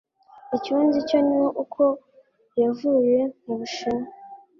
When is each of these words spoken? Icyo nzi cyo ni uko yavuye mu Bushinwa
Icyo 0.57 0.75
nzi 0.85 0.99
cyo 1.09 1.19
ni 1.27 1.39
uko 1.63 1.83
yavuye 2.61 3.19
mu 3.43 3.53
Bushinwa 3.59 4.07